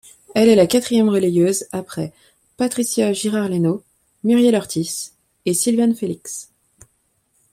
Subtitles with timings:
[0.33, 2.11] Elle est la quatrième relayeuse, après
[2.57, 3.83] Patricia Girard-Léno,
[4.23, 5.11] Muriel Hurtis
[5.45, 6.49] et Sylviane Félix.